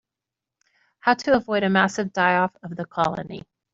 [1.01, 3.43] How to avoid a massive die-off of the colony.